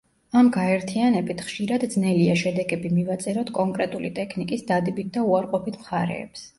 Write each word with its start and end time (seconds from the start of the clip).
ამ 0.39 0.47
გაერთიანებით, 0.53 1.43
ხშირად 1.49 1.85
ძნელია 1.97 2.39
შედეგები 2.45 2.93
მივაწეროთ 2.97 3.55
კონკრეტული 3.61 4.15
ტექნიკის 4.19 4.69
დადებით 4.75 5.17
და 5.21 5.31
უარყოფით 5.33 5.83
მხარეებს. 5.87 6.49